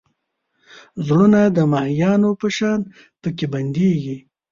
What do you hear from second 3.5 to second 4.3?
بندېږي.